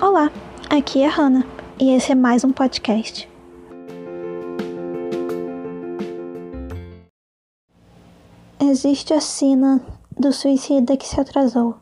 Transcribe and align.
Olá, 0.00 0.30
aqui 0.70 1.02
é 1.02 1.08
a 1.08 1.10
Hannah 1.10 1.44
e 1.76 1.90
esse 1.90 2.12
é 2.12 2.14
mais 2.14 2.44
um 2.44 2.52
podcast. 2.52 3.28
Existe 8.60 9.12
a 9.12 9.20
cena 9.20 9.84
do 10.16 10.32
suicida 10.32 10.96
que 10.96 11.04
se 11.04 11.20
atrasou, 11.20 11.78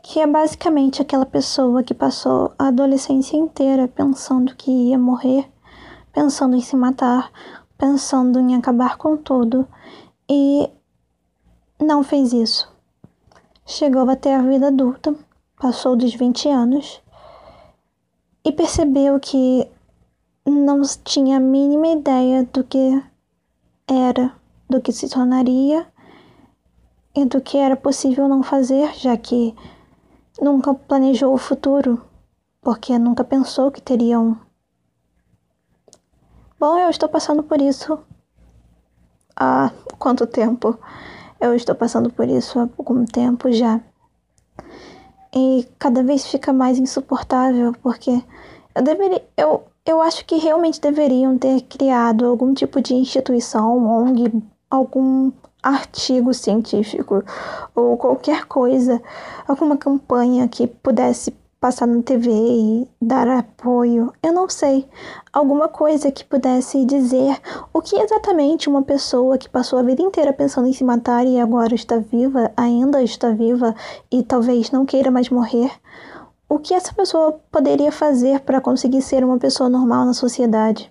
que 0.00 0.20
é 0.20 0.28
basicamente 0.28 1.02
aquela 1.02 1.26
pessoa 1.26 1.82
que 1.82 1.92
passou 1.92 2.52
a 2.56 2.68
adolescência 2.68 3.36
inteira 3.36 3.88
pensando 3.88 4.54
que 4.54 4.70
ia 4.70 4.98
morrer, 4.98 5.50
pensando 6.12 6.54
em 6.54 6.60
se 6.60 6.76
matar, 6.76 7.32
pensando 7.76 8.38
em 8.38 8.54
acabar 8.54 8.96
com 8.96 9.16
tudo 9.16 9.66
e 10.30 10.70
não 11.80 12.04
fez 12.04 12.32
isso. 12.32 12.72
Chegou 13.66 14.08
até 14.08 14.36
a 14.36 14.40
vida 14.40 14.68
adulta, 14.68 15.16
passou 15.58 15.96
dos 15.96 16.14
20 16.14 16.48
anos 16.48 17.02
e 18.44 18.52
percebeu 18.52 19.18
que 19.18 19.68
não 20.46 20.82
tinha 21.04 21.36
a 21.36 21.40
mínima 21.40 21.88
ideia 21.88 22.44
do 22.44 22.64
que 22.64 23.02
era, 23.86 24.32
do 24.68 24.80
que 24.80 24.92
se 24.92 25.08
tornaria 25.08 25.86
e 27.14 27.24
do 27.24 27.40
que 27.40 27.58
era 27.58 27.76
possível 27.76 28.28
não 28.28 28.42
fazer, 28.42 28.94
já 28.94 29.16
que 29.16 29.54
nunca 30.40 30.72
planejou 30.72 31.34
o 31.34 31.38
futuro, 31.38 32.02
porque 32.60 32.98
nunca 32.98 33.24
pensou 33.24 33.70
que 33.70 33.82
teria 33.82 34.20
um. 34.20 34.36
Bom, 36.58 36.78
eu 36.78 36.90
estou 36.90 37.08
passando 37.08 37.42
por 37.42 37.60
isso 37.60 37.98
há 39.36 39.70
quanto 39.98 40.26
tempo? 40.26 40.78
Eu 41.40 41.54
estou 41.54 41.74
passando 41.74 42.10
por 42.10 42.28
isso 42.28 42.58
há 42.58 42.62
algum 42.62 43.04
tempo 43.04 43.50
já. 43.52 43.80
E 45.38 45.68
cada 45.78 46.02
vez 46.02 46.26
fica 46.26 46.52
mais 46.52 46.78
insuportável, 46.80 47.72
porque 47.80 48.10
eu 48.74 48.82
deveria. 48.82 49.22
Eu, 49.36 49.62
eu 49.86 50.02
acho 50.02 50.24
que 50.24 50.36
realmente 50.36 50.80
deveriam 50.80 51.38
ter 51.38 51.60
criado 51.62 52.26
algum 52.26 52.52
tipo 52.52 52.80
de 52.80 52.94
instituição, 52.94 53.86
ONG, 53.86 54.32
algum 54.68 55.30
artigo 55.62 56.34
científico 56.34 57.22
ou 57.74 57.96
qualquer 57.96 58.46
coisa, 58.46 59.00
alguma 59.46 59.76
campanha 59.76 60.48
que 60.48 60.66
pudesse 60.66 61.30
passar 61.60 61.86
na 61.86 62.02
TV 62.02 62.30
e 62.30 62.88
dar 63.02 63.26
apoio, 63.26 64.12
eu 64.22 64.32
não 64.32 64.48
sei, 64.48 64.88
alguma 65.32 65.68
coisa 65.68 66.12
que 66.12 66.24
pudesse 66.24 66.84
dizer 66.84 67.36
o 67.72 67.82
que 67.82 67.96
exatamente 67.96 68.68
uma 68.68 68.82
pessoa 68.82 69.36
que 69.36 69.48
passou 69.48 69.78
a 69.78 69.82
vida 69.82 70.00
inteira 70.00 70.32
pensando 70.32 70.68
em 70.68 70.72
se 70.72 70.84
matar 70.84 71.26
e 71.26 71.40
agora 71.40 71.74
está 71.74 71.98
viva, 71.98 72.52
ainda 72.56 73.02
está 73.02 73.30
viva 73.30 73.74
e 74.10 74.22
talvez 74.22 74.70
não 74.70 74.86
queira 74.86 75.10
mais 75.10 75.30
morrer, 75.30 75.72
o 76.48 76.58
que 76.58 76.72
essa 76.72 76.94
pessoa 76.94 77.40
poderia 77.50 77.90
fazer 77.90 78.40
para 78.40 78.60
conseguir 78.60 79.02
ser 79.02 79.24
uma 79.24 79.38
pessoa 79.38 79.68
normal 79.68 80.06
na 80.06 80.14
sociedade? 80.14 80.90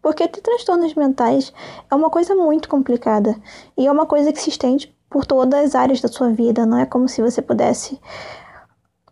Porque 0.00 0.28
ter 0.28 0.40
transtornos 0.40 0.94
mentais 0.94 1.52
é 1.90 1.94
uma 1.94 2.08
coisa 2.08 2.34
muito 2.34 2.68
complicada 2.68 3.34
e 3.76 3.88
é 3.88 3.92
uma 3.92 4.06
coisa 4.06 4.32
que 4.32 4.40
se 4.40 4.50
estende 4.50 4.94
por 5.10 5.26
todas 5.26 5.64
as 5.64 5.74
áreas 5.74 6.00
da 6.00 6.08
sua 6.08 6.30
vida, 6.30 6.64
não 6.64 6.78
é 6.78 6.86
como 6.86 7.08
se 7.08 7.20
você 7.20 7.42
pudesse 7.42 8.00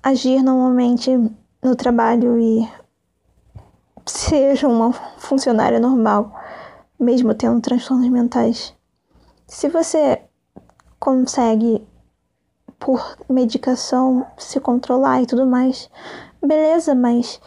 agir 0.05 0.43
normalmente 0.43 1.11
no 1.63 1.75
trabalho 1.75 2.39
e 2.39 2.69
seja 4.05 4.69
uma 4.69 4.93
funcionária 5.17 5.81
normal, 5.81 6.31
mesmo 7.01 7.35
tendo 7.35 7.59
transtornos 7.63 8.11
mentais. 8.11 8.75
Se 9.47 9.67
você 9.71 10.21
consegue, 11.01 11.83
por 12.79 13.17
medicação, 13.31 14.27
se 14.37 14.61
controlar 14.61 15.23
e 15.23 15.27
tudo 15.27 15.47
mais, 15.47 15.89
beleza, 16.39 16.95
mas 16.95 17.41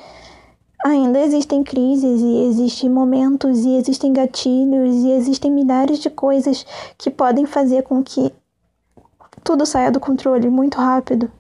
ainda 0.84 1.20
existem 1.20 1.64
crises 1.64 2.22
e 2.22 2.44
existem 2.46 2.90
momentos 2.90 3.60
e 3.60 3.76
existem 3.76 4.12
gatilhos 4.12 4.96
e 4.96 5.12
existem 5.12 5.52
milhares 5.52 6.00
de 6.00 6.10
coisas 6.10 6.66
que 6.98 7.12
podem 7.12 7.46
fazer 7.46 7.84
com 7.84 8.04
que 8.04 8.34
tudo 9.44 9.64
saia 9.64 9.92
do 9.92 10.00
controle 10.00 10.50
muito 10.50 10.80
rápido. 10.80 11.32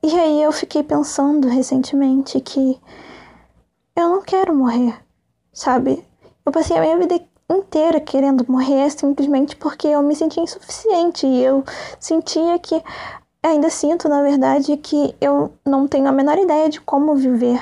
E 0.00 0.14
aí 0.14 0.42
eu 0.42 0.52
fiquei 0.52 0.82
pensando 0.84 1.48
recentemente 1.48 2.40
que 2.40 2.80
eu 3.96 4.08
não 4.08 4.22
quero 4.22 4.54
morrer, 4.54 4.96
sabe? 5.52 6.04
Eu 6.46 6.52
passei 6.52 6.76
a 6.76 6.80
minha 6.80 6.96
vida 6.96 7.20
inteira 7.50 8.00
querendo 8.00 8.46
morrer 8.48 8.88
simplesmente 8.90 9.56
porque 9.56 9.88
eu 9.88 10.00
me 10.00 10.14
sentia 10.14 10.42
insuficiente 10.42 11.26
e 11.26 11.42
eu 11.42 11.64
sentia 11.98 12.58
que 12.60 12.80
ainda 13.42 13.68
sinto, 13.70 14.08
na 14.08 14.22
verdade, 14.22 14.76
que 14.76 15.16
eu 15.20 15.52
não 15.66 15.88
tenho 15.88 16.06
a 16.06 16.12
menor 16.12 16.38
ideia 16.38 16.68
de 16.68 16.80
como 16.80 17.16
viver, 17.16 17.60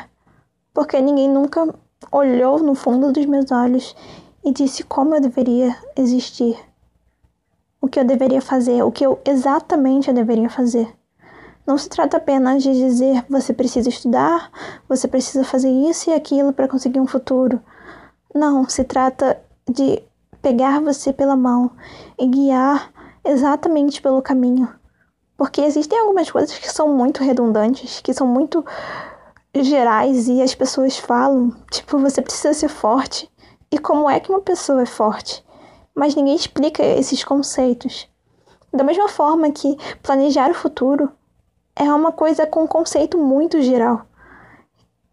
porque 0.74 1.00
ninguém 1.00 1.30
nunca 1.30 1.74
olhou 2.12 2.58
no 2.58 2.74
fundo 2.74 3.12
dos 3.12 3.24
meus 3.24 3.50
olhos 3.50 3.96
e 4.44 4.52
disse 4.52 4.84
como 4.84 5.14
eu 5.14 5.22
deveria 5.22 5.74
existir, 5.96 6.58
o 7.80 7.88
que 7.88 7.98
eu 7.98 8.04
deveria 8.04 8.42
fazer, 8.42 8.82
o 8.82 8.92
que 8.92 9.06
eu 9.06 9.18
exatamente 9.24 10.08
eu 10.08 10.14
deveria 10.14 10.50
fazer. 10.50 10.94
Não 11.66 11.76
se 11.76 11.88
trata 11.88 12.18
apenas 12.18 12.62
de 12.62 12.72
dizer 12.72 13.24
você 13.28 13.52
precisa 13.52 13.88
estudar, 13.88 14.50
você 14.88 15.08
precisa 15.08 15.42
fazer 15.42 15.68
isso 15.68 16.08
e 16.08 16.12
aquilo 16.14 16.52
para 16.52 16.68
conseguir 16.68 17.00
um 17.00 17.06
futuro. 17.06 17.60
Não, 18.32 18.68
se 18.68 18.84
trata 18.84 19.40
de 19.68 20.00
pegar 20.40 20.80
você 20.80 21.12
pela 21.12 21.34
mão 21.36 21.72
e 22.16 22.26
guiar 22.26 22.92
exatamente 23.24 24.00
pelo 24.00 24.22
caminho. 24.22 24.72
Porque 25.36 25.60
existem 25.60 25.98
algumas 25.98 26.30
coisas 26.30 26.56
que 26.56 26.70
são 26.70 26.94
muito 26.94 27.24
redundantes, 27.24 28.00
que 28.00 28.14
são 28.14 28.28
muito 28.28 28.64
gerais 29.54 30.28
e 30.28 30.40
as 30.40 30.54
pessoas 30.54 30.96
falam, 30.96 31.50
tipo, 31.70 31.98
você 31.98 32.22
precisa 32.22 32.54
ser 32.54 32.68
forte. 32.68 33.28
E 33.72 33.78
como 33.78 34.08
é 34.08 34.20
que 34.20 34.30
uma 34.30 34.40
pessoa 34.40 34.82
é 34.82 34.86
forte? 34.86 35.44
Mas 35.94 36.14
ninguém 36.14 36.36
explica 36.36 36.82
esses 36.84 37.24
conceitos. 37.24 38.08
Da 38.72 38.84
mesma 38.84 39.08
forma 39.08 39.50
que 39.50 39.76
planejar 40.02 40.50
o 40.50 40.54
futuro 40.54 41.10
é 41.76 41.92
uma 41.92 42.10
coisa 42.10 42.46
com 42.46 42.64
um 42.64 42.66
conceito 42.66 43.18
muito 43.18 43.60
geral. 43.60 44.06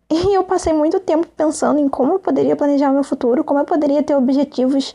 E 0.09 0.34
eu 0.34 0.44
passei 0.44 0.72
muito 0.72 1.00
tempo 1.00 1.28
pensando 1.35 1.79
em 1.79 1.90
como 1.90 2.13
eu 2.13 2.19
poderia 2.19 2.56
planejar 2.56 2.91
meu 2.91 3.03
futuro, 3.03 3.44
como 3.44 3.59
eu 3.59 3.66
poderia 3.66 4.01
ter 4.01 4.16
objetivos 4.16 4.94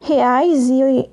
reais 0.00 0.68
e 0.68 1.10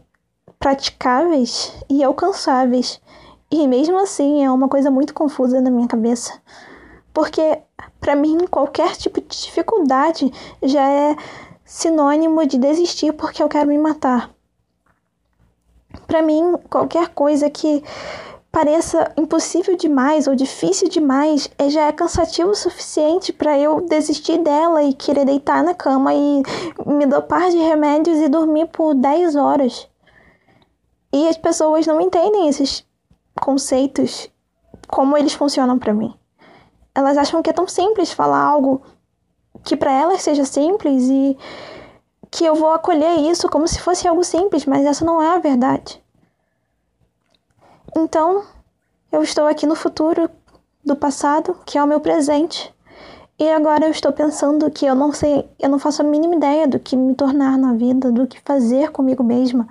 praticáveis 0.60 1.74
e 1.90 2.04
alcançáveis. 2.04 3.02
E 3.50 3.68
mesmo 3.68 3.98
assim 3.98 4.44
é 4.44 4.52
uma 4.52 4.68
coisa 4.68 4.92
muito 4.92 5.14
confusa 5.14 5.62
na 5.62 5.72
minha 5.72 5.88
cabeça. 5.88 6.40
Porque 7.14 7.60
para 8.00 8.16
mim 8.16 8.40
qualquer 8.48 8.96
tipo 8.96 9.22
de 9.22 9.28
dificuldade 9.28 10.32
já 10.62 10.88
é 10.88 11.16
sinônimo 11.64 12.46
de 12.46 12.58
desistir 12.58 13.14
porque 13.14 13.42
eu 13.42 13.48
quero 13.48 13.70
me 13.70 13.78
matar. 13.78 14.30
Para 16.06 16.22
mim 16.22 16.56
qualquer 16.70 17.10
coisa 17.10 17.50
que 17.50 17.82
pareça 18.56 19.12
impossível 19.18 19.76
demais 19.76 20.28
ou 20.28 20.34
difícil 20.34 20.88
demais, 20.88 21.50
é, 21.58 21.70
já 21.70 21.88
é 21.88 21.92
cansativo 21.92 22.52
o 22.52 22.56
suficiente 22.56 23.34
para 23.34 23.60
eu 23.60 23.82
desistir 23.82 24.38
dela 24.38 24.82
e 24.82 24.94
querer 24.94 25.26
deitar 25.26 25.62
na 25.62 25.74
cama 25.74 26.14
e 26.14 26.42
me 26.86 27.06
dopar 27.06 27.50
de 27.50 27.58
remédios 27.58 28.18
e 28.18 28.30
dormir 28.30 28.68
por 28.68 28.96
10 28.96 29.36
horas. 29.36 29.90
E 31.12 31.28
as 31.28 31.36
pessoas 31.36 31.86
não 31.86 32.00
entendem 32.00 32.48
esses 32.48 32.88
conceitos, 33.42 34.32
como 34.88 35.18
eles 35.18 35.34
funcionam 35.34 35.78
para 35.78 35.94
mim. 35.94 36.14
Elas 36.96 37.18
acham 37.18 37.42
que 37.42 37.50
é 37.50 37.54
tão 37.54 37.68
simples 37.68 38.14
falar 38.14 38.42
algo 38.42 38.82
que 39.66 39.76
para 39.76 39.92
elas 39.92 40.22
seja 40.22 40.46
simples 40.46 41.10
e 41.10 41.38
que 42.32 42.46
eu 42.46 42.56
vou 42.56 42.72
acolher 42.72 43.20
isso 43.20 43.50
como 43.50 43.68
se 43.68 43.82
fosse 43.82 44.08
algo 44.08 44.24
simples, 44.24 44.66
mas 44.66 44.86
essa 44.86 45.04
não 45.04 45.22
é 45.22 45.36
a 45.36 45.40
verdade. 45.40 46.05
Então, 47.98 48.44
eu 49.10 49.24
estou 49.24 49.48
aqui 49.48 49.66
no 49.66 49.74
futuro 49.74 50.30
do 50.84 50.98
passado, 50.98 51.56
que 51.66 51.78
é 51.78 51.84
o 51.84 51.88
meu 51.88 52.02
presente. 52.02 52.74
E 53.40 53.50
agora 53.50 53.86
eu 53.86 53.92
estou 53.92 54.12
pensando 54.12 54.70
que 54.70 54.86
eu 54.86 54.94
não 54.94 55.14
sei, 55.14 55.50
eu 55.60 55.70
não 55.70 55.80
faço 55.80 56.02
a 56.02 56.06
mínima 56.06 56.36
ideia 56.36 56.68
do 56.68 56.78
que 56.80 56.96
me 56.96 57.16
tornar 57.16 57.58
na 57.58 57.74
vida, 57.74 58.12
do 58.12 58.28
que 58.28 58.40
fazer 58.42 58.92
comigo 58.92 59.24
mesma. 59.24 59.68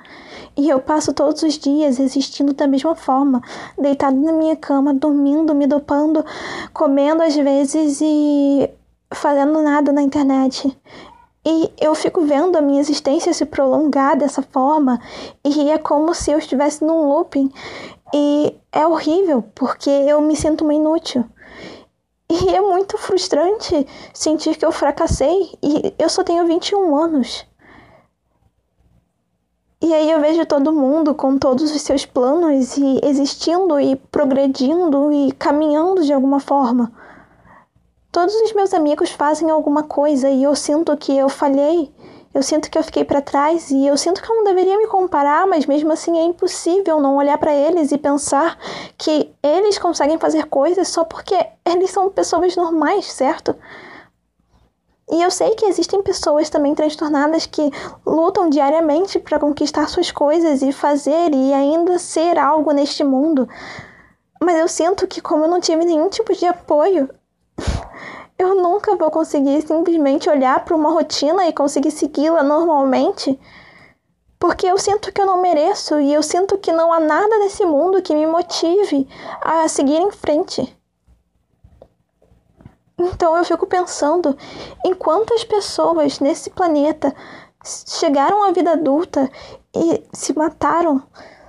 E 0.57 0.69
eu 0.69 0.81
passo 0.81 1.13
todos 1.13 1.43
os 1.43 1.59
dias 1.59 1.99
existindo 1.99 2.55
da 2.55 2.67
mesma 2.67 2.95
forma, 2.95 3.43
deitado 3.79 4.17
na 4.17 4.33
minha 4.33 4.57
cama, 4.57 4.95
dormindo, 4.95 5.55
me 5.55 5.67
dopando, 5.67 6.25
comendo 6.73 7.23
às 7.23 7.35
vezes 7.35 8.01
e 8.03 8.71
fazendo 9.13 9.63
nada 9.63 9.93
na 9.93 10.03
internet. 10.03 10.77
E 11.47 11.71
eu 11.79 11.95
fico 11.95 12.23
vendo 12.23 12.57
a 12.57 12.63
minha 12.63 12.81
existência 12.81 13.33
se 13.35 13.45
prolongar 13.45 14.17
dessa 14.17 14.41
forma, 14.41 14.99
e 15.45 15.71
é 15.71 15.77
como 15.77 16.15
se 16.15 16.31
eu 16.31 16.39
estivesse 16.39 16.83
num 16.83 17.09
looping 17.09 17.53
e 18.17 18.57
é 18.71 18.87
horrível, 18.87 19.43
porque 19.57 19.91
eu 19.91 20.21
me 20.21 20.37
sinto 20.37 20.63
uma 20.63 20.73
inútil. 20.73 21.25
E 22.31 22.49
é 22.55 22.61
muito 22.61 22.97
frustrante 22.97 23.85
sentir 24.13 24.57
que 24.57 24.65
eu 24.65 24.71
fracassei 24.71 25.51
e 25.61 25.93
eu 25.99 26.09
só 26.09 26.23
tenho 26.23 26.47
21 26.47 26.95
anos. 26.97 27.45
E 29.83 29.93
aí 29.93 30.11
eu 30.11 30.21
vejo 30.21 30.47
todo 30.47 30.73
mundo 30.73 31.13
com 31.13 31.37
todos 31.37 31.75
os 31.75 31.83
seus 31.83 32.07
planos 32.07 32.77
e 32.77 33.01
existindo 33.03 33.81
e 33.81 33.97
progredindo 33.97 35.13
e 35.13 35.33
caminhando 35.33 36.05
de 36.05 36.13
alguma 36.13 36.39
forma. 36.39 36.93
Todos 38.13 38.35
os 38.35 38.53
meus 38.53 38.73
amigos 38.73 39.11
fazem 39.11 39.51
alguma 39.51 39.83
coisa 39.83 40.31
e 40.31 40.45
eu 40.45 40.55
sinto 40.55 40.97
que 40.97 41.15
eu 41.17 41.29
falhei, 41.29 41.93
eu 42.35 42.43
sinto 42.43 42.69
que 42.69 42.77
eu 42.77 42.83
fiquei 42.83 43.05
para 43.05 43.23
trás 43.23 43.71
e 43.71 43.87
eu 43.87 43.97
sinto 43.97 44.21
que 44.21 44.29
eu 44.29 44.35
não 44.35 44.43
deveria 44.43 44.77
me 44.77 44.89
comparar, 44.89 45.47
mas 45.47 45.67
mesmo 45.67 45.93
assim 45.93 46.19
é 46.19 46.25
impossível 46.25 47.01
não 47.01 47.17
olhar 47.17 47.39
para 47.39 47.55
eles 47.55 47.93
e 47.93 47.97
pensar 47.97 48.59
que 48.99 49.33
eles 49.41 49.79
conseguem 49.79 50.19
fazer 50.19 50.47
coisas 50.47 50.89
só 50.89 51.05
porque 51.05 51.35
eles 51.65 51.93
são 51.93 52.11
pessoas 52.11 52.57
normais, 52.57 53.05
certo? 53.13 53.55
E 55.13 55.23
eu 55.23 55.31
sei 55.31 55.55
que 55.55 55.67
existem 55.67 56.03
pessoas 56.03 56.51
também 56.51 56.75
transtornadas 56.75 57.47
que 57.47 57.71
lutam 58.05 58.49
diariamente 58.49 59.21
para 59.21 59.39
conquistar 59.39 59.89
suas 59.89 60.11
coisas 60.11 60.61
e 60.61 60.73
fazer 60.73 61.33
e 61.33 61.53
ainda 61.53 61.99
ser 62.01 62.37
algo 62.37 62.73
neste 62.73 63.05
mundo. 63.05 63.49
Mas 64.43 64.59
eu 64.59 64.67
sinto 64.67 65.07
que, 65.07 65.21
como 65.21 65.45
eu 65.45 65.49
não 65.49 65.61
tive 65.61 65.85
nenhum 65.85 66.09
tipo 66.09 66.35
de 66.35 66.47
apoio, 66.47 67.09
eu 68.39 68.55
nunca 68.57 68.97
vou 68.97 69.11
conseguir 69.11 69.63
simplesmente 69.63 70.29
olhar 70.29 70.65
para 70.65 70.75
uma 70.75 70.91
rotina 70.91 71.47
e 71.47 71.53
conseguir 71.53 71.91
segui-la 71.91 72.43
normalmente. 72.43 73.39
Porque 74.39 74.67
eu 74.67 74.77
sinto 74.77 75.13
que 75.13 75.21
eu 75.21 75.27
não 75.27 75.41
mereço 75.41 75.99
e 76.01 76.13
eu 76.13 76.23
sinto 76.23 76.59
que 76.59 76.73
não 76.73 76.93
há 76.93 77.01
nada 77.01 77.39
nesse 77.39 77.65
mundo 77.65 78.03
que 78.03 78.15
me 78.15 78.27
motive 78.27 79.09
a 79.41 79.67
seguir 79.69 79.97
em 79.97 80.11
frente. 80.11 80.77
Então 82.99 83.37
eu 83.37 83.45
fico 83.45 83.67
pensando 83.67 84.37
em 84.85 84.95
quantas 84.95 85.45
pessoas 85.45 86.21
nesse 86.21 86.51
planeta 86.51 87.15
chegaram 87.65 88.43
à 88.45 88.53
vida 88.53 88.73
adulta 88.73 89.31
e 89.75 90.03
se 90.13 90.37
mataram 90.37 91.03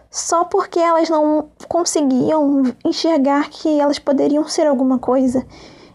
só 0.10 0.46
porque 0.46 0.80
elas 0.80 1.10
não 1.10 1.50
conseguiam 1.68 2.64
enxergar 2.86 3.50
que 3.50 3.80
elas 3.80 4.00
poderiam 4.00 4.48
ser 4.48 4.66
alguma 4.66 4.98
coisa 4.98 5.46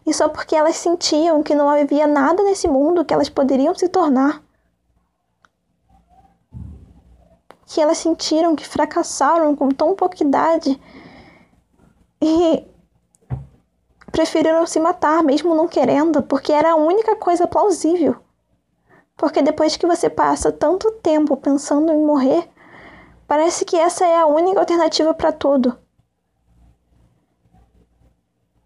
e 0.07 0.15
só 0.15 0.29
porque 0.29 0.57
elas 0.57 0.77
sentiam 0.77 1.43
que 1.43 1.55
não 1.55 1.69
havia 1.69 2.07
nada 2.07 2.43
nesse 2.43 2.67
mundo 2.67 3.05
que 3.05 3.13
elas 3.13 3.29
poderiam 3.29 3.75
se 3.75 3.89
tornar. 3.89 4.43
Que 7.67 7.81
elas 7.81 7.99
sentiram 7.99 8.57
que 8.57 8.67
fracassaram 8.67 9.55
com 9.55 9.69
tão 9.69 9.95
pouca 9.95 10.23
idade 10.23 10.81
e 12.21 12.67
preferiram 14.11 14.67
se 14.67 14.81
matar, 14.81 15.23
mesmo 15.23 15.55
não 15.55 15.69
querendo, 15.69 16.23
porque 16.23 16.53
era 16.53 16.73
a 16.73 16.77
única 16.77 17.15
coisa 17.17 17.47
plausível. 17.47 18.17
Porque 19.17 19.43
depois 19.43 19.77
que 19.77 19.87
você 19.87 20.11
passa 20.11 20.51
tanto 20.51 20.91
tempo 20.93 21.37
pensando 21.37 21.93
em 21.93 22.05
morrer, 22.05 22.49
parece 23.29 23.65
que 23.65 23.77
essa 23.77 24.05
é 24.05 24.19
a 24.19 24.27
única 24.27 24.59
alternativa 24.59 25.15
para 25.15 25.31
tudo. 25.31 25.79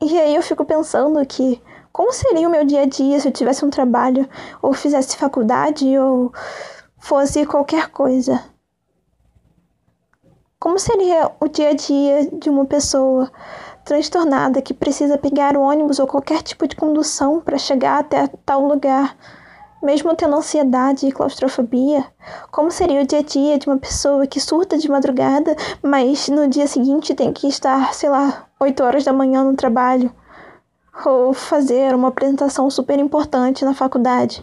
E 0.06 0.20
aí 0.20 0.34
eu 0.34 0.42
fico 0.42 0.66
pensando 0.66 1.24
que 1.24 1.62
como 1.90 2.12
seria 2.12 2.46
o 2.46 2.50
meu 2.50 2.62
dia 2.62 2.82
a 2.82 2.84
dia 2.84 3.18
se 3.18 3.26
eu 3.26 3.32
tivesse 3.32 3.64
um 3.64 3.70
trabalho, 3.70 4.28
ou 4.60 4.74
fizesse 4.74 5.16
faculdade, 5.16 5.98
ou 5.98 6.30
fosse 6.98 7.46
qualquer 7.46 7.88
coisa? 7.88 8.44
Como 10.60 10.78
seria 10.78 11.30
o 11.40 11.48
dia 11.48 11.70
a 11.70 11.74
dia 11.74 12.30
de 12.30 12.50
uma 12.50 12.66
pessoa 12.66 13.32
transtornada 13.82 14.60
que 14.60 14.74
precisa 14.74 15.16
pegar 15.16 15.56
o 15.56 15.62
ônibus 15.62 15.98
ou 15.98 16.06
qualquer 16.06 16.42
tipo 16.42 16.68
de 16.68 16.76
condução 16.76 17.40
para 17.40 17.56
chegar 17.56 17.98
até 17.98 18.26
tal 18.44 18.62
lugar, 18.66 19.16
mesmo 19.84 20.16
tendo 20.16 20.34
ansiedade 20.34 21.06
e 21.06 21.12
claustrofobia? 21.12 22.04
Como 22.50 22.70
seria 22.70 23.02
o 23.02 23.06
dia 23.06 23.18
a 23.18 23.22
dia 23.22 23.58
de 23.58 23.68
uma 23.68 23.76
pessoa 23.76 24.26
que 24.26 24.40
surta 24.40 24.78
de 24.78 24.90
madrugada, 24.90 25.54
mas 25.82 26.28
no 26.28 26.48
dia 26.48 26.66
seguinte 26.66 27.14
tem 27.14 27.32
que 27.32 27.46
estar, 27.46 27.92
sei 27.92 28.08
lá, 28.08 28.48
8 28.58 28.82
horas 28.82 29.04
da 29.04 29.12
manhã 29.12 29.44
no 29.44 29.54
trabalho? 29.54 30.10
Ou 31.04 31.34
fazer 31.34 31.94
uma 31.94 32.08
apresentação 32.08 32.70
super 32.70 32.98
importante 32.98 33.64
na 33.64 33.74
faculdade? 33.74 34.42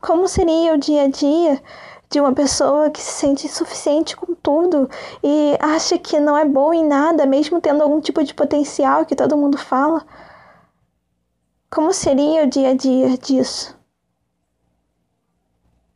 Como 0.00 0.26
seria 0.26 0.74
o 0.74 0.78
dia 0.78 1.04
a 1.04 1.08
dia 1.08 1.62
de 2.10 2.20
uma 2.20 2.32
pessoa 2.32 2.90
que 2.90 3.00
se 3.00 3.12
sente 3.12 3.46
insuficiente 3.46 4.16
com 4.16 4.34
tudo 4.34 4.88
e 5.22 5.56
acha 5.60 5.98
que 5.98 6.18
não 6.18 6.36
é 6.36 6.44
boa 6.44 6.74
em 6.74 6.86
nada, 6.86 7.26
mesmo 7.26 7.60
tendo 7.60 7.82
algum 7.82 8.00
tipo 8.00 8.24
de 8.24 8.34
potencial 8.34 9.04
que 9.04 9.14
todo 9.14 9.36
mundo 9.36 9.58
fala. 9.58 10.04
Como 11.70 11.92
seria 11.92 12.44
o 12.44 12.46
dia 12.46 12.70
a 12.70 12.74
dia 12.74 13.16
disso? 13.18 13.77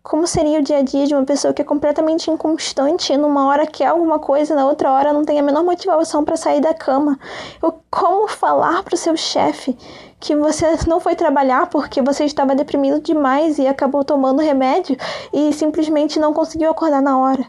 Como 0.02 0.26
seria 0.26 0.58
o 0.58 0.62
dia 0.62 0.78
a 0.78 0.82
dia 0.82 1.06
de 1.06 1.14
uma 1.14 1.24
pessoa 1.24 1.54
que 1.54 1.62
é 1.62 1.64
completamente 1.64 2.28
inconstante 2.28 3.16
numa 3.16 3.46
hora 3.46 3.68
quer 3.68 3.86
alguma 3.86 4.18
coisa, 4.18 4.52
na 4.52 4.66
outra 4.66 4.90
hora 4.90 5.12
não 5.12 5.24
tem 5.24 5.38
a 5.38 5.42
menor 5.44 5.62
motivação 5.62 6.24
para 6.24 6.36
sair 6.36 6.60
da 6.60 6.74
cama? 6.74 7.16
Ou 7.62 7.80
como 7.88 8.26
falar 8.26 8.82
para 8.82 8.96
o 8.96 8.98
seu 8.98 9.16
chefe 9.16 9.78
que 10.18 10.34
você 10.34 10.66
não 10.88 10.98
foi 10.98 11.14
trabalhar 11.14 11.68
porque 11.68 12.02
você 12.02 12.24
estava 12.24 12.52
deprimido 12.52 13.00
demais 13.00 13.58
e 13.58 13.66
acabou 13.68 14.04
tomando 14.04 14.42
remédio 14.42 14.96
e 15.32 15.52
simplesmente 15.52 16.18
não 16.18 16.34
conseguiu 16.34 16.70
acordar 16.70 17.00
na 17.00 17.16
hora? 17.16 17.46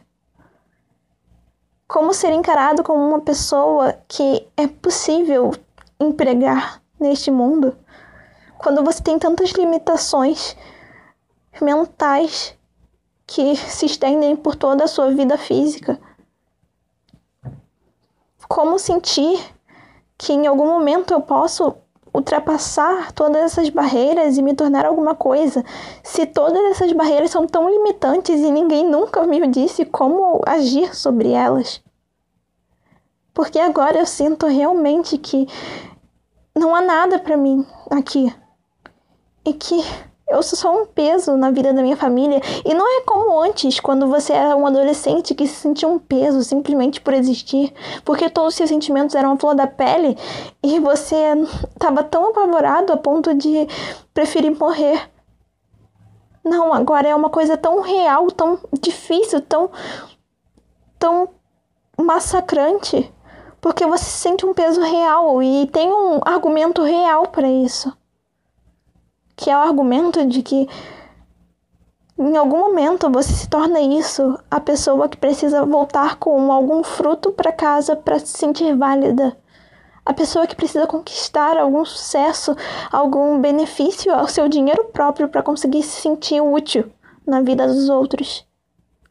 Como 1.88 2.13
ser 2.13 2.33
encarado 2.33 2.83
como 2.83 3.00
uma 3.00 3.21
pessoa 3.21 3.95
que 4.07 4.47
é 4.55 4.67
possível 4.67 5.55
empregar 6.00 6.83
neste 7.00 7.31
mundo 7.31 7.75
quando 8.59 8.83
você 8.83 9.01
tem 9.01 9.17
tantas 9.17 9.50
limitações? 9.53 10.55
Mentais 11.61 12.57
que 13.25 13.55
se 13.55 13.85
estendem 13.85 14.35
por 14.35 14.55
toda 14.55 14.83
a 14.83 14.88
sua 14.88 15.11
vida 15.11 15.38
física. 15.38 16.00
Como 18.47 18.77
sentir 18.77 19.39
que 20.17 20.33
em 20.33 20.45
algum 20.45 20.67
momento 20.67 21.13
eu 21.13 21.21
posso 21.21 21.75
ultrapassar 22.13 23.11
todas 23.11 23.41
essas 23.41 23.69
barreiras 23.69 24.38
e 24.38 24.41
me 24.41 24.53
tornar 24.53 24.85
alguma 24.85 25.15
coisa, 25.15 25.65
se 26.03 26.25
todas 26.27 26.61
essas 26.65 26.94
barreiras 26.94 27.31
são 27.31 27.47
tão 27.47 27.67
limitantes 27.67 28.39
e 28.39 28.51
ninguém 28.51 28.88
nunca 28.88 29.25
me 29.25 29.47
disse 29.47 29.83
como 29.83 30.41
agir 30.45 30.95
sobre 30.95 31.31
elas? 31.31 31.81
Porque 33.33 33.57
agora 33.57 33.97
eu 33.97 34.05
sinto 34.05 34.45
realmente 34.45 35.17
que 35.17 35.47
não 36.55 36.75
há 36.75 36.81
nada 36.81 37.17
para 37.17 37.35
mim 37.35 37.65
aqui 37.89 38.31
e 39.44 39.53
que 39.53 39.83
eu 40.27 40.41
sou 40.41 40.57
só 40.57 40.81
um 40.81 40.85
peso 40.85 41.35
na 41.37 41.51
vida 41.51 41.73
da 41.73 41.81
minha 41.81 41.97
família. 41.97 42.41
E 42.65 42.73
não 42.73 42.99
é 42.99 43.01
como 43.01 43.39
antes, 43.41 43.79
quando 43.79 44.07
você 44.07 44.33
era 44.33 44.55
um 44.55 44.65
adolescente 44.65 45.35
que 45.35 45.47
se 45.47 45.55
sentia 45.55 45.87
um 45.87 45.99
peso 45.99 46.43
simplesmente 46.43 47.01
por 47.01 47.13
existir, 47.13 47.73
porque 48.03 48.29
todos 48.29 48.49
os 48.49 48.55
seus 48.55 48.69
sentimentos 48.69 49.15
eram 49.15 49.33
a 49.33 49.38
flor 49.38 49.53
da 49.53 49.67
pele 49.67 50.17
e 50.63 50.79
você 50.79 51.15
estava 51.74 52.03
tão 52.03 52.29
apavorado 52.29 52.93
a 52.93 52.98
ponto 52.98 53.33
de 53.33 53.67
preferir 54.13 54.57
morrer. 54.57 55.09
Não, 56.43 56.74
agora 56.74 57.07
é 57.07 57.15
uma 57.15 57.29
coisa 57.29 57.55
tão 57.55 57.81
real, 57.81 58.29
tão 58.31 58.59
difícil, 58.81 59.41
tão 59.41 59.69
tão 60.98 61.29
massacrante, 61.98 63.13
porque 63.59 63.86
você 63.86 64.05
sente 64.05 64.45
um 64.45 64.53
peso 64.53 64.81
real 64.81 65.43
e 65.43 65.67
tem 65.67 65.91
um 65.91 66.21
argumento 66.25 66.81
real 66.81 67.27
para 67.27 67.48
isso 67.48 67.93
que 69.35 69.49
é 69.49 69.57
o 69.57 69.61
argumento 69.61 70.25
de 70.25 70.41
que 70.41 70.67
em 72.17 72.37
algum 72.37 72.59
momento 72.59 73.09
você 73.09 73.33
se 73.33 73.49
torna 73.49 73.81
isso, 73.81 74.37
a 74.49 74.59
pessoa 74.59 75.09
que 75.09 75.17
precisa 75.17 75.65
voltar 75.65 76.17
com 76.17 76.51
algum 76.51 76.83
fruto 76.83 77.31
para 77.31 77.51
casa 77.51 77.95
para 77.95 78.19
se 78.19 78.37
sentir 78.37 78.75
válida. 78.77 79.35
A 80.05 80.13
pessoa 80.13 80.45
que 80.45 80.55
precisa 80.55 80.85
conquistar 80.85 81.57
algum 81.57 81.83
sucesso, 81.83 82.55
algum 82.91 83.39
benefício 83.39 84.13
ao 84.13 84.27
seu 84.27 84.47
dinheiro 84.47 84.85
próprio 84.85 85.27
para 85.27 85.41
conseguir 85.41 85.81
se 85.81 86.01
sentir 86.01 86.39
útil 86.39 86.91
na 87.25 87.41
vida 87.41 87.65
dos 87.65 87.89
outros. 87.89 88.45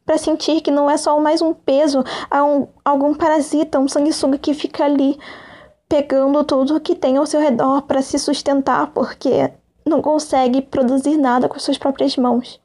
Para 0.04 0.18
sentir 0.18 0.60
que 0.60 0.70
não 0.70 0.90
é 0.90 0.96
só 0.96 1.18
mais 1.18 1.42
um 1.42 1.54
peso 1.54 2.04
a 2.30 2.44
um, 2.44 2.68
algum 2.84 3.14
parasita, 3.14 3.80
um 3.80 3.88
sanguessuga 3.88 4.38
que 4.38 4.54
fica 4.54 4.84
ali 4.84 5.18
pegando 5.88 6.44
tudo 6.44 6.80
que 6.80 6.94
tem 6.94 7.16
ao 7.16 7.26
seu 7.26 7.40
redor 7.40 7.82
para 7.82 8.00
se 8.00 8.18
sustentar, 8.18 8.92
porque 8.92 9.50
não 9.84 10.00
consegue 10.00 10.62
produzir 10.62 11.16
nada 11.16 11.48
com 11.48 11.58
suas 11.58 11.78
próprias 11.78 12.16
mãos. 12.16 12.60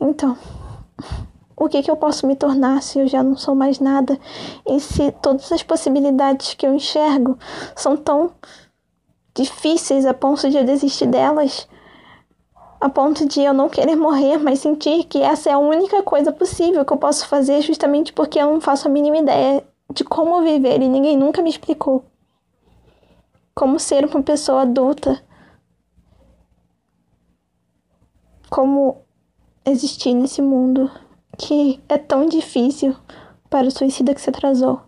Então, 0.00 0.36
o 1.56 1.68
que, 1.68 1.82
que 1.82 1.90
eu 1.90 1.96
posso 1.96 2.26
me 2.26 2.36
tornar 2.36 2.82
se 2.82 2.98
eu 2.98 3.08
já 3.08 3.22
não 3.22 3.36
sou 3.36 3.54
mais 3.54 3.80
nada? 3.80 4.18
E 4.66 4.78
se 4.78 5.10
todas 5.10 5.50
as 5.50 5.62
possibilidades 5.62 6.54
que 6.54 6.66
eu 6.66 6.74
enxergo 6.74 7.38
são 7.74 7.96
tão 7.96 8.32
difíceis 9.34 10.04
a 10.04 10.14
ponto 10.14 10.48
de 10.50 10.56
eu 10.56 10.64
desistir 10.64 11.06
delas? 11.06 11.66
A 12.78 12.90
ponto 12.90 13.26
de 13.26 13.40
eu 13.40 13.54
não 13.54 13.70
querer 13.70 13.96
morrer, 13.96 14.36
mas 14.36 14.58
sentir 14.58 15.04
que 15.04 15.22
essa 15.22 15.48
é 15.48 15.54
a 15.54 15.58
única 15.58 16.02
coisa 16.02 16.30
possível 16.30 16.84
que 16.84 16.92
eu 16.92 16.98
posso 16.98 17.26
fazer 17.26 17.62
justamente 17.62 18.12
porque 18.12 18.38
eu 18.38 18.52
não 18.52 18.60
faço 18.60 18.86
a 18.86 18.90
mínima 18.90 19.16
ideia 19.16 19.64
de 19.90 20.04
como 20.04 20.42
viver 20.42 20.82
e 20.82 20.88
ninguém 20.88 21.16
nunca 21.16 21.40
me 21.40 21.48
explicou 21.48 22.04
como 23.56 23.80
ser 23.80 24.04
uma 24.04 24.22
pessoa 24.22 24.62
adulta 24.62 25.24
como 28.50 29.02
existir 29.64 30.12
nesse 30.12 30.42
mundo 30.42 30.90
que 31.38 31.82
é 31.88 31.96
tão 31.96 32.26
difícil 32.26 32.94
para 33.48 33.66
o 33.66 33.70
suicida 33.70 34.14
que 34.14 34.20
se 34.20 34.28
atrasou. 34.28 34.85